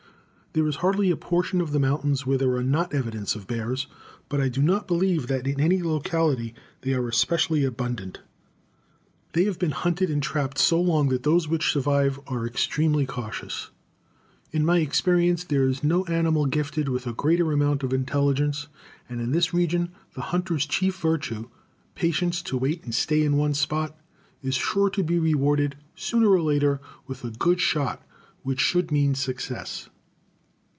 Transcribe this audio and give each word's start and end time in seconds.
There 0.53 0.67
is 0.67 0.75
hardly 0.83 1.09
a 1.09 1.15
portion 1.15 1.61
of 1.61 1.71
the 1.71 1.79
mountains 1.79 2.25
where 2.25 2.37
there 2.37 2.55
are 2.57 2.61
not 2.63 2.93
evidences 2.93 3.37
of 3.37 3.47
bears, 3.47 3.87
but 4.27 4.41
I 4.41 4.49
do 4.49 4.61
not 4.61 4.85
believe 4.85 5.27
that 5.27 5.47
in 5.47 5.61
any 5.61 5.81
locality 5.81 6.53
they 6.81 6.93
are 6.93 7.07
especially 7.07 7.63
abundant. 7.63 8.19
They 9.31 9.45
have 9.45 9.57
been 9.57 9.71
hunted 9.71 10.09
and 10.09 10.21
trapped 10.21 10.57
so 10.57 10.81
long 10.81 11.07
that 11.07 11.23
those 11.23 11.47
which 11.47 11.71
survive 11.71 12.19
are 12.27 12.45
extremely 12.45 13.05
cautious. 13.05 13.69
In 14.51 14.65
my 14.65 14.79
experience 14.79 15.45
there 15.45 15.63
is 15.69 15.85
no 15.85 16.03
animal 16.07 16.45
gifted 16.45 16.89
with 16.89 17.07
a 17.07 17.13
greater 17.13 17.53
amount 17.53 17.81
of 17.81 17.93
intelligence, 17.93 18.67
and, 19.07 19.21
in 19.21 19.31
this 19.31 19.53
region, 19.53 19.93
the 20.15 20.19
hunter's 20.21 20.65
chief 20.65 20.99
virtue, 20.99 21.47
patience 21.95 22.41
to 22.41 22.57
wait 22.57 22.83
and 22.83 22.93
stay 22.93 23.23
in 23.23 23.37
one 23.37 23.53
spot, 23.53 23.97
is 24.43 24.55
sure 24.55 24.89
to 24.89 25.01
be 25.01 25.17
rewarded, 25.17 25.77
sooner 25.95 26.29
or 26.29 26.41
later, 26.41 26.81
with 27.07 27.23
a 27.23 27.31
good 27.31 27.61
shot 27.61 28.05
which 28.43 28.59
should 28.59 28.91
mean 28.91 29.15
success. 29.15 29.87